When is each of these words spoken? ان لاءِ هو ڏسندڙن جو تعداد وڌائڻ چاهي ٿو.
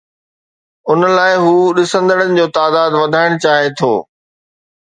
ان 0.89 0.99
لاءِ 1.15 1.33
هو 1.43 1.53
ڏسندڙن 1.77 2.29
جو 2.39 2.45
تعداد 2.57 2.91
وڌائڻ 3.01 3.29
چاهي 3.47 3.69
ٿو. 3.79 3.93